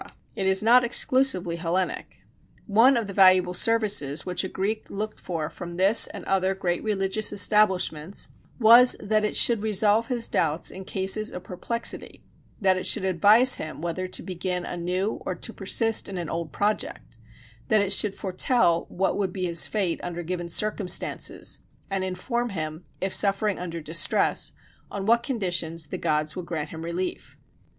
it 0.35 0.47
is 0.47 0.63
not 0.63 0.83
exclusively 0.83 1.57
Hellenic. 1.57 2.21
One 2.65 2.97
of 2.97 3.05
the 3.05 3.13
valuable 3.13 3.53
services 3.53 4.25
which 4.25 4.43
a 4.43 4.47
Greek 4.49 4.89
looked 4.89 5.19
for 5.19 5.47
from 5.47 5.77
this 5.77 6.07
and 6.07 6.25
other 6.25 6.55
great 6.55 6.81
religious 6.83 7.31
establishments 7.31 8.27
was, 8.59 8.95
that 8.99 9.23
it 9.23 9.35
should 9.35 9.61
resolve 9.61 10.07
his 10.07 10.27
doubts 10.27 10.71
in 10.71 10.85
cases 10.85 11.29
of 11.31 11.43
perplexity; 11.43 12.23
that 12.59 12.77
it 12.77 12.87
should 12.87 13.05
advise 13.05 13.57
him 13.57 13.79
whether 13.79 14.07
to 14.07 14.23
begin 14.23 14.65
a 14.65 14.75
new, 14.75 15.21
or 15.23 15.35
to 15.35 15.53
persist 15.53 16.09
in 16.09 16.17
an 16.17 16.31
old 16.31 16.51
project; 16.51 17.19
that 17.67 17.81
it 17.81 17.93
should 17.93 18.15
foretell 18.15 18.87
what 18.89 19.15
would 19.19 19.31
be 19.31 19.45
his 19.45 19.67
fate 19.67 19.99
under 20.01 20.23
given 20.23 20.49
circumstances, 20.49 21.59
and 21.91 22.03
inform 22.03 22.49
him, 22.49 22.85
if 23.01 23.13
suffering 23.13 23.59
under 23.59 23.79
distress, 23.79 24.53
on 24.89 25.05
what 25.05 25.21
conditions 25.21 25.85
the 25.85 25.97
gods 25.99 26.35
would 26.35 26.47
grant 26.47 26.69
him 26.69 26.83
relief. 26.83 27.37